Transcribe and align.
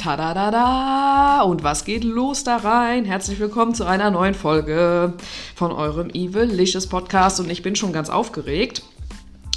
Tadadada! 0.00 1.42
Und 1.42 1.62
was 1.62 1.84
geht 1.84 2.04
los 2.04 2.42
da 2.42 2.56
rein? 2.56 3.04
Herzlich 3.04 3.38
willkommen 3.38 3.74
zu 3.74 3.84
einer 3.84 4.10
neuen 4.10 4.32
Folge 4.32 5.12
von 5.54 5.72
eurem 5.72 6.08
Evilicious 6.08 6.86
Podcast. 6.86 7.38
Und 7.38 7.50
ich 7.50 7.62
bin 7.62 7.76
schon 7.76 7.92
ganz 7.92 8.08
aufgeregt, 8.08 8.82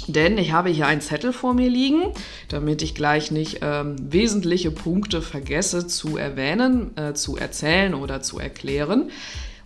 denn 0.06 0.36
ich 0.36 0.52
habe 0.52 0.68
hier 0.68 0.86
einen 0.86 1.00
Zettel 1.00 1.32
vor 1.32 1.54
mir 1.54 1.70
liegen, 1.70 2.02
damit 2.48 2.82
ich 2.82 2.94
gleich 2.94 3.30
nicht 3.30 3.60
ähm, 3.62 3.96
wesentliche 3.98 4.70
Punkte 4.70 5.22
vergesse 5.22 5.86
zu 5.86 6.18
erwähnen, 6.18 6.94
äh, 6.98 7.14
zu 7.14 7.38
erzählen 7.38 7.94
oder 7.94 8.20
zu 8.20 8.38
erklären. 8.38 9.10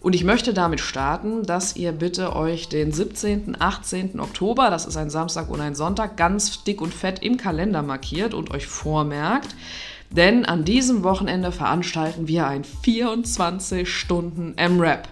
Und 0.01 0.15
ich 0.15 0.23
möchte 0.23 0.55
damit 0.55 0.79
starten, 0.79 1.43
dass 1.43 1.75
ihr 1.75 1.91
bitte 1.91 2.37
euch 2.37 2.69
den 2.69 2.93
17., 2.93 3.61
18. 3.61 4.21
Oktober, 4.21 4.71
das 4.71 4.87
ist 4.87 4.97
ein 4.97 5.11
Samstag 5.11 5.51
und 5.51 5.61
ein 5.61 5.75
Sonntag, 5.75 6.17
ganz 6.17 6.63
dick 6.63 6.81
und 6.81 6.95
fett 6.95 7.21
im 7.21 7.37
Kalender 7.37 7.83
markiert 7.83 8.33
und 8.33 8.53
euch 8.53 8.69
vormerkt. 8.69 9.57
Denn 10.11 10.45
an 10.45 10.65
diesem 10.65 11.03
Wochenende 11.03 11.53
veranstalten 11.53 12.29
wir 12.29 12.47
ein 12.47 12.65
24 12.65 13.89
Stunden 13.89 14.55
M-Rap. 14.57 15.09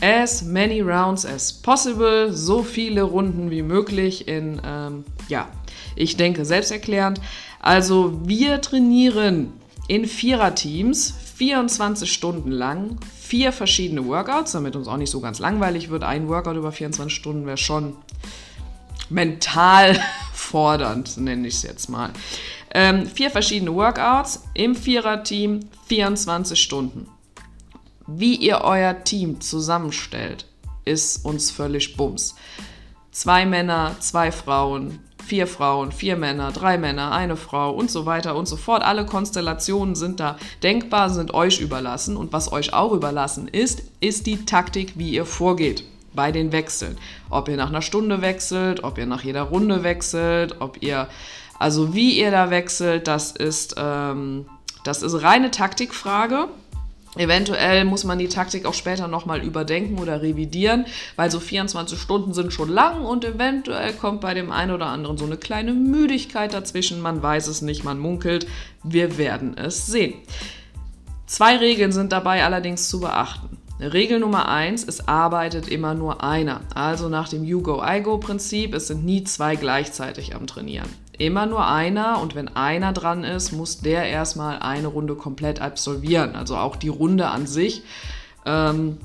As 0.00 0.42
many 0.42 0.80
rounds 0.80 1.26
as 1.26 1.52
possible, 1.52 2.32
so 2.32 2.62
viele 2.62 3.02
Runden 3.02 3.50
wie 3.50 3.62
möglich 3.62 4.28
in, 4.28 4.60
ähm, 4.64 5.04
ja, 5.28 5.48
ich 5.96 6.16
denke 6.16 6.44
selbsterklärend. 6.44 7.20
Also 7.60 8.20
wir 8.24 8.60
trainieren 8.60 9.52
in 9.88 10.06
Viererteams 10.06 11.14
24 11.36 12.12
Stunden 12.12 12.50
lang, 12.50 12.98
vier 13.20 13.52
verschiedene 13.52 14.06
Workouts, 14.06 14.52
damit 14.52 14.76
uns 14.76 14.86
auch 14.86 14.96
nicht 14.96 15.10
so 15.10 15.20
ganz 15.20 15.38
langweilig 15.38 15.90
wird. 15.90 16.04
Ein 16.04 16.28
Workout 16.28 16.56
über 16.56 16.72
24 16.72 17.14
Stunden 17.14 17.46
wäre 17.46 17.56
schon 17.56 17.96
mental 19.10 19.98
fordernd, 20.32 21.16
nenne 21.16 21.48
ich 21.48 21.54
es 21.54 21.62
jetzt 21.62 21.88
mal. 21.88 22.10
Ähm, 22.80 23.08
vier 23.08 23.32
verschiedene 23.32 23.74
Workouts 23.74 24.44
im 24.54 24.76
Viererteam, 24.76 25.58
24 25.88 26.62
Stunden. 26.62 27.08
Wie 28.06 28.36
ihr 28.36 28.60
euer 28.62 29.02
Team 29.02 29.40
zusammenstellt, 29.40 30.46
ist 30.84 31.24
uns 31.24 31.50
völlig 31.50 31.96
bums. 31.96 32.36
Zwei 33.10 33.46
Männer, 33.46 33.96
zwei 33.98 34.30
Frauen, 34.30 35.00
vier 35.26 35.48
Frauen, 35.48 35.90
vier 35.90 36.16
Männer, 36.16 36.52
drei 36.52 36.78
Männer, 36.78 37.10
eine 37.10 37.34
Frau 37.34 37.72
und 37.72 37.90
so 37.90 38.06
weiter 38.06 38.36
und 38.36 38.46
so 38.46 38.56
fort. 38.56 38.84
Alle 38.84 39.04
Konstellationen 39.04 39.96
sind 39.96 40.20
da 40.20 40.36
denkbar, 40.62 41.10
sind 41.10 41.34
euch 41.34 41.58
überlassen. 41.58 42.16
Und 42.16 42.32
was 42.32 42.52
euch 42.52 42.74
auch 42.74 42.92
überlassen 42.92 43.48
ist, 43.48 43.82
ist 43.98 44.24
die 44.28 44.44
Taktik, 44.44 44.92
wie 44.94 45.10
ihr 45.10 45.26
vorgeht 45.26 45.82
bei 46.14 46.30
den 46.30 46.52
Wechseln. 46.52 46.96
Ob 47.28 47.48
ihr 47.48 47.56
nach 47.56 47.70
einer 47.70 47.82
Stunde 47.82 48.22
wechselt, 48.22 48.84
ob 48.84 48.98
ihr 48.98 49.06
nach 49.06 49.24
jeder 49.24 49.42
Runde 49.42 49.82
wechselt, 49.82 50.60
ob 50.60 50.80
ihr 50.80 51.08
also 51.58 51.94
wie 51.94 52.18
ihr 52.18 52.30
da 52.30 52.50
wechselt, 52.50 53.08
das 53.08 53.32
ist, 53.32 53.74
ähm, 53.76 54.46
das 54.84 55.02
ist 55.02 55.22
reine 55.22 55.50
Taktikfrage. 55.50 56.48
Eventuell 57.16 57.84
muss 57.84 58.04
man 58.04 58.18
die 58.18 58.28
Taktik 58.28 58.64
auch 58.64 58.74
später 58.74 59.08
nochmal 59.08 59.42
überdenken 59.42 59.98
oder 59.98 60.22
revidieren, 60.22 60.86
weil 61.16 61.30
so 61.30 61.40
24 61.40 61.98
Stunden 61.98 62.32
sind 62.32 62.52
schon 62.52 62.68
lang 62.68 63.04
und 63.04 63.24
eventuell 63.24 63.92
kommt 63.94 64.20
bei 64.20 64.34
dem 64.34 64.52
einen 64.52 64.72
oder 64.72 64.86
anderen 64.86 65.18
so 65.18 65.24
eine 65.24 65.36
kleine 65.36 65.72
Müdigkeit 65.72 66.54
dazwischen. 66.54 67.00
Man 67.00 67.22
weiß 67.22 67.48
es 67.48 67.60
nicht, 67.60 67.82
man 67.82 67.98
munkelt. 67.98 68.46
Wir 68.84 69.18
werden 69.18 69.56
es 69.56 69.86
sehen. 69.86 70.14
Zwei 71.26 71.56
Regeln 71.56 71.92
sind 71.92 72.12
dabei 72.12 72.44
allerdings 72.44 72.88
zu 72.88 73.00
beachten. 73.00 73.57
Regel 73.80 74.20
Nummer 74.20 74.48
eins: 74.48 74.84
es 74.84 75.06
arbeitet 75.08 75.68
immer 75.68 75.94
nur 75.94 76.22
einer. 76.22 76.60
Also 76.74 77.08
nach 77.08 77.28
dem 77.28 77.44
You-Go-I-Go-Prinzip, 77.44 78.74
es 78.74 78.88
sind 78.88 79.04
nie 79.04 79.24
zwei 79.24 79.56
gleichzeitig 79.56 80.34
am 80.34 80.46
Trainieren 80.46 80.88
immer 81.18 81.46
nur 81.46 81.66
einer 81.66 82.20
und 82.20 82.34
wenn 82.34 82.48
einer 82.48 82.92
dran 82.92 83.24
ist, 83.24 83.52
muss 83.52 83.80
der 83.80 84.04
erstmal 84.04 84.60
eine 84.60 84.86
Runde 84.86 85.16
komplett 85.16 85.60
absolvieren. 85.60 86.36
Also 86.36 86.56
auch 86.56 86.76
die 86.76 86.88
Runde 86.88 87.28
an 87.28 87.46
sich. 87.46 87.82
Ähm, 88.46 88.98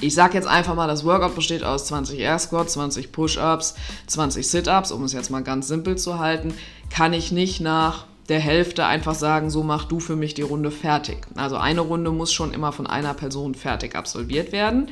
ich 0.00 0.14
sage 0.14 0.34
jetzt 0.34 0.46
einfach 0.46 0.76
mal, 0.76 0.86
das 0.86 1.04
Workout 1.04 1.34
besteht 1.34 1.64
aus 1.64 1.86
20 1.86 2.20
Air 2.20 2.38
Squats, 2.38 2.74
20 2.74 3.10
Push-Ups, 3.10 3.74
20 4.06 4.48
Sit-Ups, 4.48 4.92
um 4.92 5.02
es 5.02 5.12
jetzt 5.12 5.30
mal 5.30 5.42
ganz 5.42 5.66
simpel 5.66 5.98
zu 5.98 6.20
halten. 6.20 6.54
Kann 6.88 7.12
ich 7.12 7.32
nicht 7.32 7.60
nach 7.60 8.06
der 8.28 8.40
Hälfte 8.40 8.84
einfach 8.86 9.14
sagen, 9.14 9.50
so 9.50 9.62
mach 9.62 9.84
du 9.84 10.00
für 10.00 10.16
mich 10.16 10.34
die 10.34 10.42
Runde 10.42 10.70
fertig. 10.70 11.26
Also 11.34 11.56
eine 11.56 11.80
Runde 11.80 12.10
muss 12.10 12.32
schon 12.32 12.52
immer 12.52 12.72
von 12.72 12.86
einer 12.86 13.14
Person 13.14 13.54
fertig 13.54 13.94
absolviert 13.94 14.52
werden. 14.52 14.90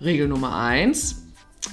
Regel 0.00 0.28
Nummer 0.28 0.56
1. 0.56 1.22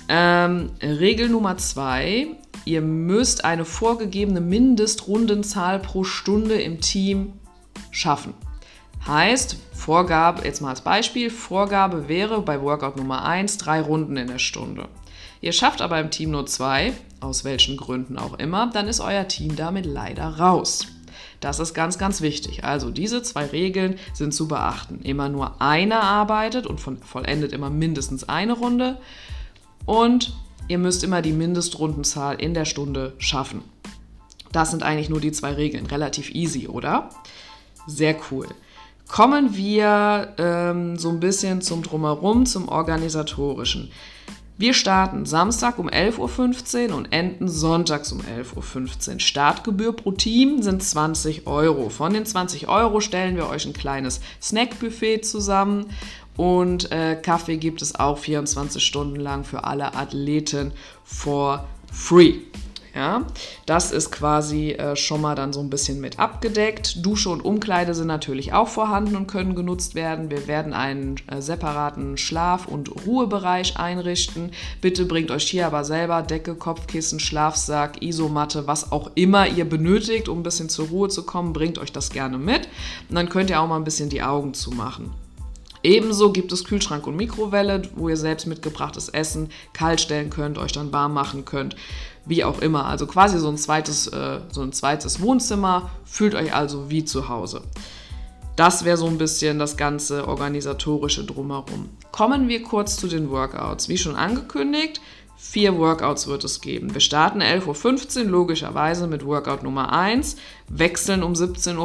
Ähm, 0.10 0.72
Regel 0.82 1.30
Nummer 1.30 1.58
2 1.58 2.36
Ihr 2.68 2.82
müsst 2.82 3.46
eine 3.46 3.64
vorgegebene 3.64 4.42
Mindestrundenzahl 4.42 5.80
pro 5.80 6.04
Stunde 6.04 6.56
im 6.56 6.82
Team 6.82 7.32
schaffen. 7.92 8.34
Heißt, 9.08 9.56
Vorgabe, 9.72 10.44
jetzt 10.44 10.62
mal 10.62 10.72
als 10.72 10.82
Beispiel, 10.82 11.30
Vorgabe 11.30 12.10
wäre 12.10 12.42
bei 12.42 12.62
Workout 12.62 12.98
Nummer 12.98 13.24
1 13.24 13.58
drei 13.58 13.80
Runden 13.80 14.18
in 14.18 14.28
der 14.28 14.40
Stunde. 14.40 14.90
Ihr 15.40 15.54
schafft 15.54 15.82
aber 15.82 15.98
im 16.02 16.12
Team 16.12 16.32
nur 16.32 16.46
zwei, 16.46 16.92
aus 17.20 17.44
welchen 17.44 17.78
Gründen 17.78 18.18
auch 18.18 18.38
immer, 18.40 18.70
dann 18.72 18.88
ist 18.88 19.00
euer 19.00 19.28
Team 19.28 19.56
damit 19.56 19.86
leider 19.86 20.38
raus. 20.38 20.88
Das 21.40 21.60
ist 21.60 21.74
ganz, 21.74 21.98
ganz 21.98 22.22
wichtig. 22.22 22.64
Also 22.64 22.90
diese 22.90 23.22
zwei 23.22 23.46
Regeln 23.46 24.00
sind 24.14 24.34
zu 24.34 24.48
beachten. 24.48 25.02
Immer 25.04 25.30
nur 25.30 25.62
einer 25.62 26.02
arbeitet 26.02 26.66
und 26.66 26.80
vollendet 26.80 27.54
immer 27.54 27.70
mindestens 27.70 28.28
eine 28.28 28.54
Runde. 28.54 28.98
Und 29.86 30.34
ihr 30.68 30.80
müsst 30.80 31.04
immer 31.04 31.22
die 31.22 31.34
Mindestrundenzahl 31.34 32.42
in 32.42 32.54
der 32.54 32.66
Stunde 32.66 33.14
schaffen. 33.20 33.62
Das 34.52 34.72
sind 34.72 34.82
eigentlich 34.82 35.10
nur 35.10 35.22
die 35.22 35.32
zwei 35.32 35.54
Regeln. 35.54 35.86
Relativ 35.86 36.32
easy, 36.32 36.68
oder? 36.68 37.10
Sehr 37.86 38.16
cool. 38.32 38.48
Kommen 39.08 39.56
wir 39.56 40.34
ähm, 40.38 40.98
so 40.98 41.10
ein 41.10 41.20
bisschen 41.20 41.62
zum 41.62 41.84
Drumherum, 41.84 42.46
zum 42.46 42.68
Organisatorischen. 42.68 43.92
Wir 44.60 44.74
starten 44.74 45.28
Samstag 45.28 45.78
um 45.78 45.88
11.15 45.88 46.90
Uhr 46.90 46.96
und 46.96 47.14
enden 47.14 47.48
sonntags 47.48 48.12
um 48.12 48.22
11.15 48.22 49.14
Uhr. 49.14 49.20
Startgebühr 49.20 49.96
pro 49.96 50.14
Team 50.14 50.64
sind 50.64 50.82
20 50.82 51.46
Euro. 51.46 51.90
Von 51.90 52.12
den 52.14 52.26
20 52.26 52.68
Euro 52.68 53.00
stellen 53.00 53.36
wir 53.36 53.50
euch 53.50 53.68
ein 53.68 53.74
kleines 53.74 54.20
Snackbuffet 54.42 55.20
zusammen 55.20 55.92
und 56.38 56.92
äh, 56.92 57.16
Kaffee 57.22 57.58
gibt 57.58 57.84
es 57.84 58.00
auch 58.00 58.18
24 58.18 58.84
Stunden 58.84 59.18
lang 59.18 59.44
für 59.44 59.64
alle 59.64 59.94
Athleten 59.94 60.72
for 61.04 61.68
free. 61.92 62.40
Ja, 62.98 63.28
das 63.68 63.92
ist 63.92 64.12
quasi 64.12 64.72
äh, 64.72 64.96
schon 64.96 65.22
mal 65.22 65.36
dann 65.36 65.54
so 65.54 65.60
ein 65.60 65.70
bisschen 65.70 66.02
mit 66.02 66.18
abgedeckt. 66.18 67.06
Dusche 67.06 67.30
und 67.30 67.46
Umkleide 67.46 67.94
sind 67.94 68.08
natürlich 68.08 68.54
auch 68.54 68.70
vorhanden 68.70 69.16
und 69.16 69.28
können 69.28 69.54
genutzt 69.54 69.94
werden. 69.94 70.32
Wir 70.32 70.48
werden 70.48 70.74
einen 70.74 71.18
äh, 71.28 71.40
separaten 71.40 72.18
Schlaf- 72.18 72.68
und 72.68 73.06
Ruhebereich 73.06 73.78
einrichten. 73.78 74.50
Bitte 74.82 75.06
bringt 75.06 75.30
euch 75.30 75.44
hier 75.44 75.68
aber 75.68 75.84
selber 75.84 76.24
Decke, 76.24 76.56
Kopfkissen, 76.56 77.20
Schlafsack, 77.20 78.02
Isomatte, 78.02 78.66
was 78.66 78.92
auch 78.92 79.12
immer 79.14 79.48
ihr 79.48 79.70
benötigt, 79.70 80.28
um 80.28 80.40
ein 80.40 80.44
bisschen 80.44 80.68
zur 80.68 80.88
Ruhe 80.88 81.10
zu 81.10 81.22
kommen. 81.22 81.54
Bringt 81.54 81.78
euch 81.78 81.92
das 81.92 82.10
gerne 82.10 82.40
mit. 82.40 82.68
Und 83.10 83.16
dann 83.16 83.30
könnt 83.30 83.52
ihr 83.52 83.62
auch 83.62 83.68
mal 83.68 83.78
ein 83.78 83.84
bisschen 83.84 84.10
die 84.10 84.24
Augen 84.24 84.56
zumachen. 84.56 85.12
Ebenso 85.84 86.32
gibt 86.34 86.52
es 86.52 86.66
Kühlschrank 86.66 87.06
und 87.08 87.16
Mikrowelle, 87.16 87.84
wo 87.96 88.10
ihr 88.10 88.18
selbst 88.18 88.48
mitgebrachtes 88.48 89.10
Essen 89.10 89.50
kalt 89.74 90.02
stellen 90.02 90.30
könnt, 90.30 90.58
euch 90.58 90.72
dann 90.72 90.92
warm 90.92 91.14
machen 91.14 91.46
könnt, 91.46 91.76
wie 92.28 92.44
auch 92.44 92.60
immer. 92.60 92.86
Also 92.86 93.08
quasi 93.08 93.40
so 93.40 93.48
ein 93.48 93.58
zweites, 93.58 94.08
äh, 94.08 94.40
so 94.52 94.62
ein 94.62 94.74
zweites 94.74 95.22
Wohnzimmer, 95.22 95.90
fühlt 96.06 96.36
euch 96.36 96.54
also 96.54 96.90
wie 96.90 97.06
zu 97.06 97.30
Hause. 97.30 97.62
Das 98.56 98.86
wäre 98.86 98.98
so 98.98 99.06
ein 99.06 99.20
bisschen 99.20 99.60
das 99.60 99.78
ganze 99.78 100.28
organisatorische 100.28 101.24
drumherum. 101.24 101.90
Kommen 102.12 102.48
wir 102.48 102.64
kurz 102.64 102.98
zu 102.98 103.08
den 103.08 103.30
Workouts. 103.30 103.88
Wie 103.88 103.98
schon 103.98 104.16
angekündigt, 104.16 105.00
Vier 105.40 105.78
Workouts 105.78 106.26
wird 106.26 106.44
es 106.44 106.62
geben. 106.62 106.96
Wir 106.96 107.00
starten 107.00 107.44
11.15 107.44 108.24
Uhr 108.24 108.32
logischerweise 108.32 109.06
mit 109.06 109.24
Workout 109.24 109.62
Nummer 109.62 109.94
1, 109.94 110.36
wechseln 110.68 111.22
um 111.22 111.34
17.15 111.34 111.78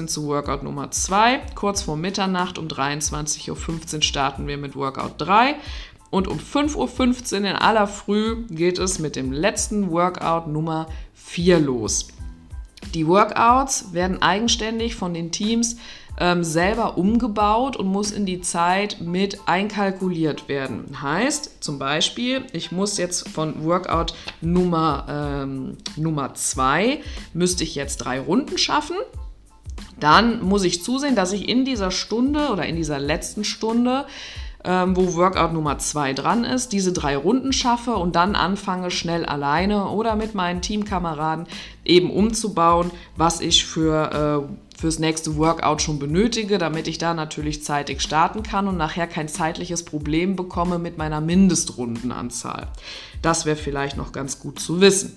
Uhr 0.00 0.06
zu 0.06 0.26
Workout 0.26 0.62
Nummer 0.62 0.90
2. 0.90 1.42
Kurz 1.54 1.82
vor 1.82 1.98
Mitternacht 1.98 2.56
um 2.56 2.66
23.15 2.66 3.96
Uhr 3.96 4.02
starten 4.02 4.46
wir 4.46 4.56
mit 4.56 4.74
Workout 4.74 5.16
3. 5.18 5.56
Und 6.14 6.28
um 6.28 6.38
5.15 6.38 7.32
Uhr 7.32 7.38
in 7.38 7.46
aller 7.56 7.88
Früh 7.88 8.44
geht 8.48 8.78
es 8.78 9.00
mit 9.00 9.16
dem 9.16 9.32
letzten 9.32 9.90
Workout 9.90 10.46
Nummer 10.46 10.86
4 11.14 11.58
los. 11.58 12.06
Die 12.94 13.08
Workouts 13.08 13.92
werden 13.94 14.22
eigenständig 14.22 14.94
von 14.94 15.12
den 15.12 15.32
Teams 15.32 15.74
ähm, 16.20 16.44
selber 16.44 16.98
umgebaut 16.98 17.76
und 17.76 17.88
muss 17.88 18.12
in 18.12 18.26
die 18.26 18.40
Zeit 18.40 19.00
mit 19.00 19.40
einkalkuliert 19.46 20.48
werden. 20.48 21.02
Heißt 21.02 21.64
zum 21.64 21.80
Beispiel, 21.80 22.44
ich 22.52 22.70
muss 22.70 22.96
jetzt 22.96 23.28
von 23.28 23.64
Workout 23.64 24.14
Nummer, 24.40 25.06
ähm, 25.08 25.78
Nummer 25.96 26.32
müsste 27.32 27.64
ich 27.64 27.74
jetzt 27.74 27.96
drei 27.96 28.20
Runden 28.20 28.56
schaffen. 28.56 28.98
Dann 29.98 30.44
muss 30.44 30.62
ich 30.62 30.84
zusehen, 30.84 31.16
dass 31.16 31.32
ich 31.32 31.48
in 31.48 31.64
dieser 31.64 31.90
Stunde 31.90 32.50
oder 32.50 32.66
in 32.66 32.76
dieser 32.76 33.00
letzten 33.00 33.42
Stunde 33.42 34.06
ähm, 34.64 34.96
wo 34.96 35.14
Workout 35.14 35.52
Nummer 35.52 35.78
2 35.78 36.14
dran 36.14 36.44
ist, 36.44 36.72
diese 36.72 36.92
drei 36.92 37.16
Runden 37.16 37.52
schaffe 37.52 37.94
und 37.96 38.16
dann 38.16 38.34
anfange 38.34 38.90
schnell 38.90 39.24
alleine 39.24 39.88
oder 39.88 40.16
mit 40.16 40.34
meinen 40.34 40.62
Teamkameraden 40.62 41.46
eben 41.84 42.10
umzubauen, 42.10 42.90
was 43.16 43.40
ich 43.40 43.64
für 43.64 44.48
äh, 44.48 44.78
fürs 44.78 44.98
nächste 44.98 45.36
Workout 45.36 45.82
schon 45.82 45.98
benötige, 45.98 46.58
damit 46.58 46.88
ich 46.88 46.98
da 46.98 47.14
natürlich 47.14 47.62
zeitig 47.62 48.00
starten 48.02 48.42
kann 48.42 48.66
und 48.68 48.76
nachher 48.76 49.06
kein 49.06 49.28
zeitliches 49.28 49.84
Problem 49.84 50.36
bekomme 50.36 50.78
mit 50.78 50.98
meiner 50.98 51.20
Mindestrundenanzahl. 51.20 52.68
Das 53.22 53.46
wäre 53.46 53.56
vielleicht 53.56 53.96
noch 53.96 54.12
ganz 54.12 54.40
gut 54.40 54.58
zu 54.58 54.80
wissen. 54.80 55.16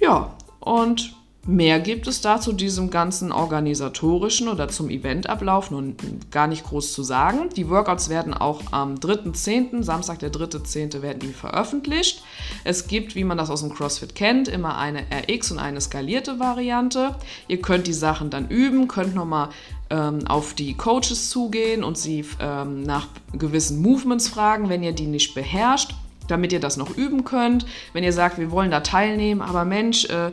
Ja, 0.00 0.34
und 0.60 1.14
Mehr 1.46 1.78
gibt 1.78 2.06
es 2.06 2.22
da 2.22 2.40
zu 2.40 2.54
diesem 2.54 2.88
ganzen 2.90 3.30
organisatorischen 3.30 4.48
oder 4.48 4.68
zum 4.68 4.88
Eventablauf 4.88 5.70
nun 5.70 5.94
gar 6.30 6.46
nicht 6.46 6.64
groß 6.64 6.94
zu 6.94 7.02
sagen. 7.02 7.50
Die 7.54 7.68
Workouts 7.68 8.08
werden 8.08 8.32
auch 8.32 8.62
am 8.70 8.94
3.10., 8.94 9.82
Samstag 9.82 10.20
der 10.20 10.32
3.10. 10.32 11.02
werden 11.02 11.18
die 11.18 11.34
veröffentlicht. 11.34 12.22
Es 12.64 12.86
gibt, 12.86 13.14
wie 13.14 13.24
man 13.24 13.36
das 13.36 13.50
aus 13.50 13.60
dem 13.60 13.74
CrossFit 13.74 14.14
kennt, 14.14 14.48
immer 14.48 14.78
eine 14.78 15.00
RX 15.00 15.52
und 15.52 15.58
eine 15.58 15.82
skalierte 15.82 16.38
Variante. 16.38 17.14
Ihr 17.46 17.60
könnt 17.60 17.86
die 17.86 17.92
Sachen 17.92 18.30
dann 18.30 18.48
üben, 18.48 18.88
könnt 18.88 19.14
nochmal 19.14 19.50
ähm, 19.90 20.26
auf 20.26 20.54
die 20.54 20.72
Coaches 20.74 21.28
zugehen 21.28 21.84
und 21.84 21.98
sie 21.98 22.24
ähm, 22.40 22.84
nach 22.84 23.08
gewissen 23.34 23.82
Movements 23.82 24.28
fragen, 24.28 24.70
wenn 24.70 24.82
ihr 24.82 24.92
die 24.92 25.06
nicht 25.06 25.34
beherrscht, 25.34 25.94
damit 26.26 26.54
ihr 26.54 26.60
das 26.60 26.78
noch 26.78 26.96
üben 26.96 27.24
könnt. 27.24 27.66
Wenn 27.92 28.02
ihr 28.02 28.14
sagt, 28.14 28.38
wir 28.38 28.50
wollen 28.50 28.70
da 28.70 28.80
teilnehmen, 28.80 29.42
aber 29.42 29.66
Mensch, 29.66 30.06
äh, 30.06 30.32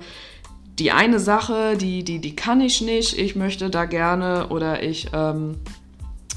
die 0.81 0.91
eine 0.91 1.19
Sache, 1.19 1.77
die, 1.77 2.03
die, 2.03 2.17
die 2.17 2.35
kann 2.35 2.59
ich 2.59 2.81
nicht, 2.81 3.15
ich 3.15 3.35
möchte 3.35 3.69
da 3.69 3.85
gerne 3.85 4.47
oder 4.47 4.81
ich, 4.81 5.09
ähm, 5.13 5.57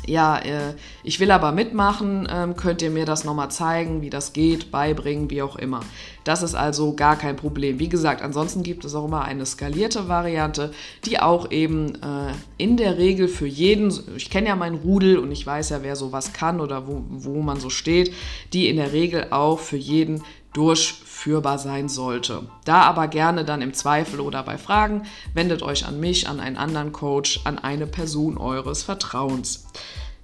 ja, 0.07 0.37
äh, 0.37 0.75
ich 1.03 1.19
will 1.19 1.31
aber 1.31 1.51
mitmachen, 1.51 2.29
ähm, 2.31 2.55
könnt 2.55 2.83
ihr 2.83 2.91
mir 2.91 3.07
das 3.07 3.25
nochmal 3.25 3.51
zeigen, 3.51 4.03
wie 4.03 4.11
das 4.11 4.35
geht, 4.35 4.71
beibringen, 4.71 5.31
wie 5.31 5.41
auch 5.41 5.57
immer. 5.57 5.81
Das 6.25 6.43
ist 6.43 6.55
also 6.55 6.95
gar 6.95 7.17
kein 7.17 7.37
Problem. 7.37 7.79
Wie 7.79 7.89
gesagt, 7.89 8.21
ansonsten 8.21 8.63
gibt 8.63 8.85
es 8.85 8.95
auch 8.95 9.07
immer 9.07 9.25
eine 9.25 9.47
skalierte 9.47 10.09
Variante, 10.09 10.75
die 11.07 11.21
auch 11.21 11.51
eben 11.51 11.95
äh, 11.95 12.35
in 12.59 12.77
der 12.77 12.99
Regel 12.99 13.29
für 13.29 13.47
jeden, 13.47 13.95
ich 14.15 14.29
kenne 14.29 14.49
ja 14.49 14.57
mein 14.57 14.75
Rudel 14.75 15.17
und 15.17 15.33
ich 15.33 15.47
weiß 15.47 15.71
ja, 15.71 15.83
wer 15.83 15.97
sowas 15.97 16.35
kann 16.35 16.61
oder 16.61 16.87
wo, 16.87 17.03
wo 17.09 17.41
man 17.41 17.61
so 17.61 17.71
steht, 17.71 18.13
die 18.53 18.69
in 18.69 18.77
der 18.77 18.93
Regel 18.93 19.29
auch 19.31 19.59
für 19.59 19.79
jeden 19.79 20.23
durchführbar 20.55 21.59
sein 21.59 21.89
sollte. 21.89 22.43
Da 22.65 22.83
aber 22.83 23.09
gerne 23.09 23.45
dann 23.45 23.61
im 23.61 23.75
Zweifel 23.75 24.21
oder 24.21 24.43
bei 24.43 24.57
Fragen 24.57 25.03
wendet 25.35 25.63
euch 25.63 25.87
an 25.87 26.01
mich, 26.01 26.29
an 26.29 26.41
einen 26.41 26.57
anderen 26.57 26.93
Coach, 26.93 27.41
an 27.45 27.59
eine 27.59 27.87
Person 27.87 28.39
eures 28.39 28.83
Vertrauens. 28.83 29.67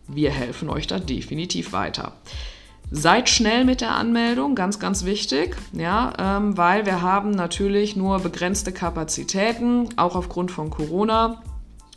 Wir 0.09 0.31
helfen 0.31 0.71
euch 0.71 0.87
da 0.87 0.99
definitiv 0.99 1.73
weiter. 1.73 2.12
Seid 2.93 3.29
schnell 3.29 3.65
mit 3.65 3.81
der 3.81 3.93
Anmeldung, 3.93 4.56
ganz, 4.56 4.81
ganz 4.81 5.05
wichtig, 5.05 5.56
ja, 5.73 6.12
ähm, 6.19 6.56
weil 6.56 6.87
wir 6.87 7.03
haben 7.03 7.31
natürlich 7.31 7.94
nur 7.94 8.19
begrenzte 8.19 8.73
Kapazitäten, 8.73 9.88
auch 9.97 10.17
aufgrund 10.17 10.50
von 10.50 10.71
Corona. 10.71 11.41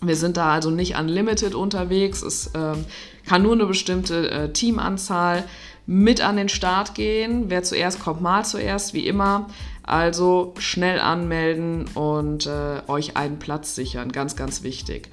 Wir 0.01 0.15
sind 0.15 0.38
da 0.38 0.51
also 0.51 0.69
nicht 0.69 0.95
unlimited 0.95 1.56
unterwegs. 1.56 2.21
Es 2.21 2.51
ähm, 2.53 2.86
kann 3.25 3.41
nur 3.41 3.53
eine 3.53 3.65
bestimmte 3.65 4.29
äh, 4.29 4.53
Teamanzahl 4.53 5.45
mit 5.85 6.21
an 6.21 6.38
den 6.38 6.50
Start 6.50 6.95
gehen. 6.95 7.45
Wer 7.50 7.63
zuerst 7.63 8.00
kommt, 8.00 8.21
mal 8.21 8.45
zuerst, 8.45 8.94
wie 8.94 9.07
immer. 9.07 9.47
Also 9.83 10.53
schnell 10.57 11.00
anmelden 11.00 11.85
und 11.94 12.47
äh, 12.47 12.81
euch 12.88 13.18
einen 13.18 13.39
Platz 13.39 13.75
sichern. 13.75 14.12
Ganz, 14.12 14.35
ganz 14.35 14.63
wichtig. 14.63 15.09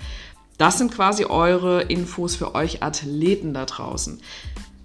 Das 0.59 0.79
sind 0.79 0.93
quasi 0.93 1.25
eure 1.25 1.83
Infos 1.83 2.37
für 2.37 2.55
euch 2.55 2.83
Athleten 2.83 3.55
da 3.55 3.65
draußen. 3.65 4.21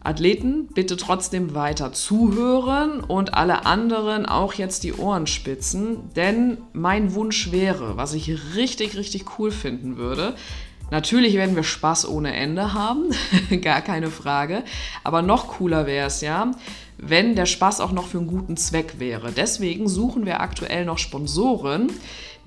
Athleten, 0.05 0.67
bitte 0.67 0.97
trotzdem 0.97 1.55
weiter 1.55 1.91
zuhören 1.91 3.01
und 3.01 3.33
alle 3.33 3.65
anderen 3.65 4.25
auch 4.25 4.53
jetzt 4.53 4.83
die 4.83 4.93
Ohren 4.93 5.27
spitzen, 5.27 6.13
denn 6.15 6.59
mein 6.73 7.15
Wunsch 7.15 7.51
wäre, 7.51 7.97
was 7.97 8.13
ich 8.13 8.55
richtig, 8.55 8.95
richtig 8.95 9.25
cool 9.39 9.51
finden 9.51 9.97
würde, 9.97 10.35
Natürlich 10.91 11.33
werden 11.33 11.55
wir 11.55 11.63
Spaß 11.63 12.07
ohne 12.07 12.35
Ende 12.35 12.73
haben, 12.73 13.05
gar 13.61 13.81
keine 13.81 14.09
Frage. 14.09 14.63
Aber 15.03 15.21
noch 15.21 15.47
cooler 15.47 15.87
wäre 15.87 16.07
es 16.07 16.21
ja, 16.21 16.51
wenn 16.97 17.35
der 17.35 17.45
Spaß 17.45 17.81
auch 17.81 17.91
noch 17.91 18.07
für 18.07 18.19
einen 18.19 18.27
guten 18.27 18.55
Zweck 18.57 18.95
wäre. 18.99 19.31
Deswegen 19.31 19.87
suchen 19.87 20.25
wir 20.25 20.41
aktuell 20.41 20.85
noch 20.85 20.97
Sponsoren, 20.97 21.91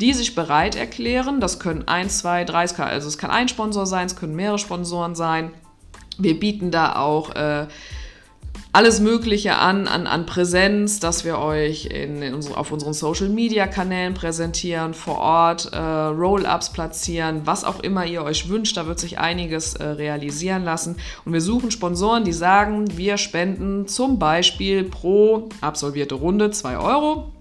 die 0.00 0.12
sich 0.12 0.34
bereit 0.34 0.76
erklären. 0.76 1.40
Das 1.40 1.58
können 1.58 1.88
ein, 1.88 2.08
zwei, 2.08 2.44
drei, 2.44 2.64
also 2.64 3.08
es 3.08 3.18
kann 3.18 3.30
ein 3.30 3.48
Sponsor 3.48 3.86
sein, 3.86 4.06
es 4.06 4.16
können 4.16 4.36
mehrere 4.36 4.58
Sponsoren 4.58 5.14
sein. 5.14 5.50
Wir 6.18 6.38
bieten 6.38 6.70
da 6.70 6.96
auch 6.96 7.34
äh, 7.34 7.66
alles 8.72 9.00
Mögliche 9.00 9.56
an, 9.56 9.88
an, 9.88 10.06
an 10.06 10.26
Präsenz, 10.26 11.00
dass 11.00 11.24
wir 11.24 11.38
euch 11.38 11.86
in, 11.86 12.22
in 12.22 12.34
unsere, 12.34 12.56
auf 12.56 12.70
unseren 12.70 12.92
Social-Media-Kanälen 12.92 14.14
präsentieren, 14.14 14.94
vor 14.94 15.18
Ort 15.18 15.72
äh, 15.72 15.78
Roll-ups 15.78 16.70
platzieren, 16.72 17.42
was 17.44 17.64
auch 17.64 17.80
immer 17.80 18.04
ihr 18.04 18.22
euch 18.22 18.48
wünscht. 18.48 18.76
Da 18.76 18.86
wird 18.86 19.00
sich 19.00 19.18
einiges 19.18 19.74
äh, 19.74 19.84
realisieren 19.84 20.64
lassen. 20.64 20.96
Und 21.24 21.32
wir 21.32 21.40
suchen 21.40 21.70
Sponsoren, 21.70 22.24
die 22.24 22.32
sagen, 22.32 22.96
wir 22.96 23.16
spenden 23.16 23.88
zum 23.88 24.18
Beispiel 24.18 24.84
pro 24.84 25.48
absolvierte 25.60 26.14
Runde 26.14 26.50
2 26.50 26.78
Euro 26.78 27.32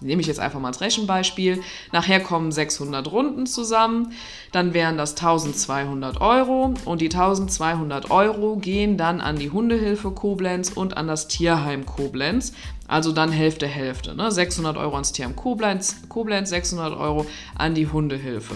nehme 0.00 0.20
ich 0.20 0.26
jetzt 0.26 0.40
einfach 0.40 0.60
mal 0.60 0.68
als 0.68 0.80
Rechenbeispiel. 0.80 1.62
Nachher 1.92 2.20
kommen 2.20 2.52
600 2.52 3.10
Runden 3.10 3.46
zusammen, 3.46 4.12
dann 4.52 4.74
wären 4.74 4.96
das 4.96 5.16
1200 5.16 6.20
Euro 6.20 6.74
und 6.84 7.00
die 7.00 7.10
1200 7.10 8.10
Euro 8.10 8.56
gehen 8.56 8.96
dann 8.96 9.20
an 9.20 9.36
die 9.36 9.50
Hundehilfe 9.50 10.10
Koblenz 10.10 10.70
und 10.70 10.96
an 10.96 11.06
das 11.06 11.28
Tierheim 11.28 11.86
Koblenz. 11.86 12.52
Also 12.88 13.12
dann 13.12 13.30
Hälfte, 13.30 13.66
Hälfte. 13.66 14.14
Ne? 14.16 14.30
600 14.32 14.76
Euro 14.76 14.94
ans 14.94 15.12
Tierheim 15.12 15.36
Koblenz, 15.36 16.02
Koblenz 16.08 16.50
600 16.50 16.92
Euro 16.96 17.26
an 17.56 17.74
die 17.74 17.86
Hundehilfe. 17.86 18.54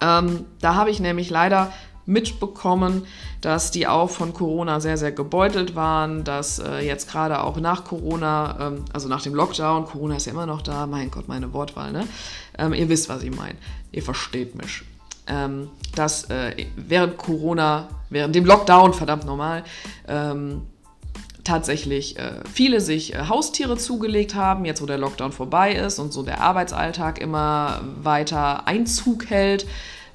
Ähm, 0.00 0.44
da 0.60 0.74
habe 0.74 0.90
ich 0.90 1.00
nämlich 1.00 1.30
leider 1.30 1.72
mitbekommen, 2.08 3.06
dass 3.40 3.70
die 3.70 3.86
auch 3.86 4.10
von 4.10 4.32
Corona 4.32 4.80
sehr, 4.80 4.96
sehr 4.96 5.12
gebeutelt 5.12 5.76
waren, 5.76 6.24
dass 6.24 6.58
äh, 6.58 6.80
jetzt 6.80 7.10
gerade 7.10 7.44
auch 7.44 7.58
nach 7.58 7.84
Corona, 7.84 8.56
ähm, 8.60 8.84
also 8.92 9.08
nach 9.08 9.22
dem 9.22 9.34
Lockdown, 9.34 9.84
Corona 9.84 10.16
ist 10.16 10.26
ja 10.26 10.32
immer 10.32 10.46
noch 10.46 10.62
da, 10.62 10.86
mein 10.86 11.10
Gott, 11.10 11.28
meine 11.28 11.52
Wortwahl, 11.52 11.92
ne? 11.92 12.08
Ähm, 12.56 12.72
ihr 12.72 12.88
wisst, 12.88 13.08
was 13.08 13.22
ich 13.22 13.34
meine. 13.34 13.56
Ihr 13.92 14.02
versteht 14.02 14.54
mich. 14.54 14.82
Ähm, 15.26 15.68
dass 15.94 16.24
äh, 16.30 16.66
während 16.76 17.18
Corona, 17.18 17.88
während 18.08 18.34
dem 18.34 18.46
Lockdown, 18.46 18.94
verdammt 18.94 19.26
normal, 19.26 19.62
ähm, 20.08 20.62
tatsächlich 21.44 22.18
äh, 22.18 22.40
viele 22.52 22.80
sich 22.80 23.14
äh, 23.14 23.26
Haustiere 23.28 23.76
zugelegt 23.76 24.34
haben, 24.34 24.64
jetzt 24.64 24.80
wo 24.82 24.86
der 24.86 24.98
Lockdown 24.98 25.32
vorbei 25.32 25.74
ist 25.74 25.98
und 25.98 26.12
so 26.12 26.22
der 26.22 26.40
Arbeitsalltag 26.40 27.20
immer 27.20 27.80
weiter 28.02 28.66
Einzug 28.66 29.28
hält, 29.28 29.66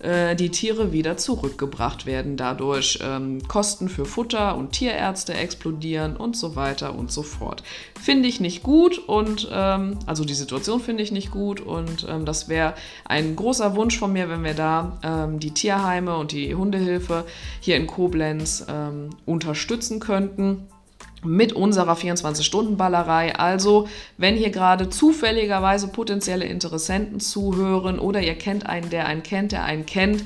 äh, 0.03 0.36
die 0.36 0.50
Tiere 0.50 0.91
wieder 0.91 1.17
zurückgebracht 1.17 2.05
werden. 2.05 2.38
Dadurch 2.38 3.00
ähm, 3.01 3.41
Kosten 3.48 3.89
für 3.89 4.05
Futter 4.05 4.57
und 4.57 4.72
Tierärzte 4.72 5.33
explodieren 5.33 6.15
und 6.17 6.36
so 6.36 6.55
weiter 6.55 6.95
und 6.95 7.12
so 7.12 7.24
fort. 7.24 7.63
Finde 8.01 8.27
ich 8.27 8.39
nicht 8.39 8.63
gut 8.63 8.98
und 8.98 9.50
ähm, 9.51 9.98
also 10.05 10.25
die 10.25 10.33
Situation 10.33 10.79
finde 10.79 11.03
ich 11.03 11.12
nicht 11.12 11.31
gut 11.31 11.62
und 11.62 12.05
ähm, 12.10 12.25
das 12.25 12.50
wäre 12.50 12.74
ein 13.05 13.36
großer 13.36 13.75
Wunsch 13.75 13.98
von 13.98 14.13
mir, 14.13 14.29
wenn 14.29 14.43
wir 14.43 14.53
da 14.53 15.00
ähm, 15.03 15.39
die 15.39 15.51
Tierheime 15.51 16.17
und 16.17 16.31
die 16.31 16.53
Hundehilfe 16.53 17.25
hier 17.60 17.77
in 17.77 17.88
Koblenz 17.88 18.65
ähm, 18.69 19.10
unterstützen 19.25 20.00
könnten 20.00 20.67
mit 21.24 21.53
unserer 21.53 21.94
24-Stunden-Ballerei. 21.94 23.36
Also, 23.36 23.88
wenn 24.18 24.36
hier 24.36 24.50
gerade 24.50 24.89
zufälligerweise 24.89 25.88
potenzielle 25.88 26.46
Interessenten 26.46 27.20
zuhören 27.20 28.00
oder 28.00 28.22
ihr 28.22 28.36
kennt 28.36 28.65
einen, 28.65 28.89
der 28.89 29.08
einen 29.08 29.24
kennt, 29.24 29.51
der 29.51 29.63
einen 29.63 29.86
kennt, 29.86 30.24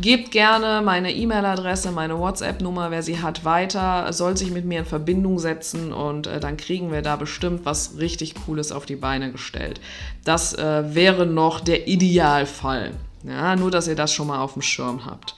Gebt 0.00 0.30
gerne 0.30 0.80
meine 0.82 1.12
E-Mail-Adresse, 1.12 1.92
meine 1.92 2.18
WhatsApp-Nummer, 2.18 2.90
wer 2.90 3.02
sie 3.02 3.20
hat, 3.20 3.44
weiter, 3.44 4.10
soll 4.12 4.36
sich 4.36 4.50
mit 4.50 4.64
mir 4.64 4.80
in 4.80 4.84
Verbindung 4.86 5.38
setzen 5.38 5.92
und 5.92 6.26
äh, 6.26 6.40
dann 6.40 6.56
kriegen 6.56 6.90
wir 6.90 7.02
da 7.02 7.16
bestimmt 7.16 7.66
was 7.66 7.98
richtig 7.98 8.34
Cooles 8.34 8.72
auf 8.72 8.86
die 8.86 8.96
Beine 8.96 9.30
gestellt. 9.30 9.80
Das 10.24 10.54
äh, 10.54 10.94
wäre 10.94 11.26
noch 11.26 11.60
der 11.60 11.88
Idealfall. 11.88 12.92
Ja, 13.22 13.54
nur, 13.54 13.70
dass 13.70 13.86
ihr 13.86 13.94
das 13.94 14.12
schon 14.12 14.28
mal 14.28 14.40
auf 14.40 14.54
dem 14.54 14.62
Schirm 14.62 15.04
habt. 15.04 15.36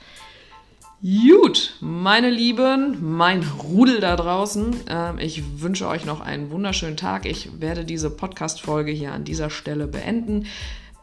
Gut, 1.05 1.75
meine 1.81 2.31
Lieben, 2.31 3.15
mein 3.15 3.43
Rudel 3.43 3.99
da 3.99 4.15
draußen, 4.15 4.87
äh, 4.87 5.23
ich 5.23 5.61
wünsche 5.61 5.87
euch 5.87 6.03
noch 6.03 6.19
einen 6.19 6.49
wunderschönen 6.49 6.97
Tag. 6.97 7.27
Ich 7.27 7.61
werde 7.61 7.85
diese 7.85 8.09
Podcast-Folge 8.09 8.91
hier 8.91 9.11
an 9.11 9.23
dieser 9.23 9.51
Stelle 9.51 9.85
beenden. 9.85 10.47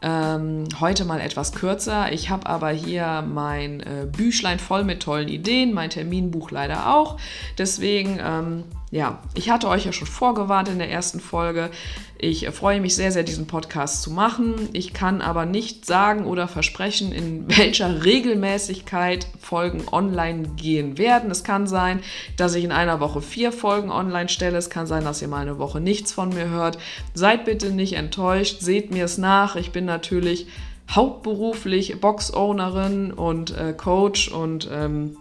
Ähm, 0.01 0.65
heute 0.81 1.05
mal 1.05 1.21
etwas 1.21 1.53
kürzer. 1.53 2.11
Ich 2.11 2.29
habe 2.29 2.47
aber 2.47 2.71
hier 2.71 3.21
mein 3.25 3.79
äh, 3.79 4.05
Büchlein 4.11 4.59
voll 4.59 4.83
mit 4.83 5.01
tollen 5.01 5.29
Ideen, 5.29 5.71
mein 5.71 5.89
Terminbuch 5.89 6.51
leider 6.51 6.93
auch. 6.93 7.17
Deswegen, 7.57 8.19
ähm, 8.21 8.65
ja, 8.93 9.23
ich 9.33 9.49
hatte 9.49 9.69
euch 9.69 9.85
ja 9.85 9.91
schon 9.91 10.05
vorgewarnt 10.05 10.69
in 10.69 10.77
der 10.77 10.91
ersten 10.91 11.19
Folge. 11.19 11.71
Ich 12.19 12.47
freue 12.49 12.79
mich 12.79 12.93
sehr, 12.95 13.11
sehr, 13.11 13.23
diesen 13.23 13.47
Podcast 13.47 14.03
zu 14.03 14.11
machen. 14.11 14.69
Ich 14.71 14.93
kann 14.93 15.19
aber 15.19 15.47
nicht 15.47 15.87
sagen 15.87 16.25
oder 16.25 16.47
versprechen, 16.47 17.11
in 17.11 17.49
welcher 17.57 18.05
Regelmäßigkeit 18.05 19.25
Folgen 19.39 19.85
online 19.91 20.47
gehen 20.57 20.99
werden. 20.99 21.31
Es 21.31 21.43
kann 21.43 21.65
sein, 21.65 22.01
dass 22.37 22.53
ich 22.53 22.63
in 22.63 22.71
einer 22.71 22.99
Woche 22.99 23.23
vier 23.23 23.51
Folgen 23.51 23.89
online 23.89 24.29
stelle. 24.29 24.59
Es 24.59 24.69
kann 24.69 24.85
sein, 24.85 25.03
dass 25.03 25.23
ihr 25.23 25.27
mal 25.27 25.41
eine 25.41 25.57
Woche 25.57 25.81
nichts 25.81 26.13
von 26.13 26.29
mir 26.29 26.49
hört. 26.49 26.77
Seid 27.15 27.45
bitte 27.45 27.71
nicht 27.71 27.93
enttäuscht, 27.93 28.59
seht 28.59 28.91
mir 28.91 29.05
es 29.05 29.17
nach. 29.17 29.55
Ich 29.55 29.71
bin 29.71 29.85
natürlich 29.85 30.45
hauptberuflich 30.91 31.99
Box-Ownerin 31.99 33.11
und 33.11 33.57
äh, 33.57 33.73
Coach 33.73 34.27
und 34.27 34.69
ähm, 34.71 35.17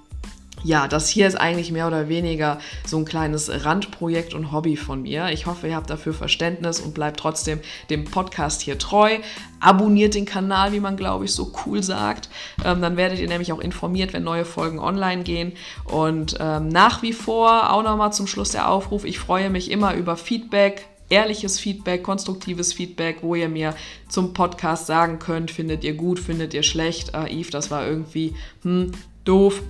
ja, 0.64 0.88
das 0.88 1.08
hier 1.08 1.26
ist 1.26 1.34
eigentlich 1.34 1.72
mehr 1.72 1.86
oder 1.86 2.08
weniger 2.08 2.58
so 2.86 2.98
ein 2.98 3.04
kleines 3.04 3.64
Randprojekt 3.64 4.34
und 4.34 4.52
Hobby 4.52 4.76
von 4.76 5.02
mir. 5.02 5.28
Ich 5.30 5.46
hoffe, 5.46 5.68
ihr 5.68 5.76
habt 5.76 5.90
dafür 5.90 6.14
Verständnis 6.14 6.80
und 6.80 6.94
bleibt 6.94 7.18
trotzdem 7.18 7.60
dem 7.90 8.04
Podcast 8.04 8.62
hier 8.62 8.78
treu. 8.78 9.18
Abonniert 9.60 10.14
den 10.14 10.24
Kanal, 10.24 10.72
wie 10.72 10.80
man, 10.80 10.96
glaube 10.96 11.24
ich, 11.24 11.32
so 11.32 11.52
cool 11.64 11.82
sagt. 11.82 12.28
Ähm, 12.64 12.80
dann 12.80 12.96
werdet 12.96 13.18
ihr 13.18 13.28
nämlich 13.28 13.52
auch 13.52 13.60
informiert, 13.60 14.12
wenn 14.12 14.24
neue 14.24 14.44
Folgen 14.44 14.78
online 14.78 15.22
gehen. 15.22 15.52
Und 15.84 16.36
ähm, 16.40 16.68
nach 16.68 17.02
wie 17.02 17.12
vor 17.12 17.72
auch 17.72 17.82
nochmal 17.82 18.12
zum 18.12 18.26
Schluss 18.26 18.50
der 18.50 18.68
Aufruf. 18.68 19.04
Ich 19.04 19.18
freue 19.18 19.50
mich 19.50 19.70
immer 19.70 19.94
über 19.94 20.16
Feedback, 20.16 20.86
ehrliches 21.08 21.60
Feedback, 21.60 22.02
konstruktives 22.02 22.72
Feedback, 22.72 23.18
wo 23.20 23.34
ihr 23.34 23.48
mir 23.48 23.74
zum 24.08 24.32
Podcast 24.32 24.86
sagen 24.86 25.18
könnt, 25.18 25.50
findet 25.50 25.84
ihr 25.84 25.94
gut, 25.94 26.18
findet 26.18 26.54
ihr 26.54 26.62
schlecht, 26.62 27.14
ah, 27.14 27.26
Yves, 27.26 27.50
das 27.50 27.70
war 27.70 27.86
irgendwie, 27.86 28.34
hm, 28.62 28.92
doof. 29.24 29.62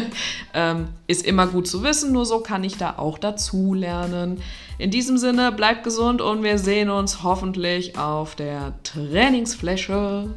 ähm, 0.54 0.88
ist 1.06 1.26
immer 1.26 1.46
gut 1.46 1.66
zu 1.66 1.82
wissen, 1.82 2.12
nur 2.12 2.26
so 2.26 2.40
kann 2.40 2.64
ich 2.64 2.76
da 2.76 2.94
auch 2.96 3.18
dazu 3.18 3.74
lernen. 3.74 4.42
In 4.78 4.90
diesem 4.90 5.18
Sinne, 5.18 5.52
bleibt 5.52 5.84
gesund 5.84 6.20
und 6.22 6.42
wir 6.42 6.58
sehen 6.58 6.90
uns 6.90 7.22
hoffentlich 7.22 7.98
auf 7.98 8.34
der 8.34 8.74
Trainingsfläche. 8.82 10.30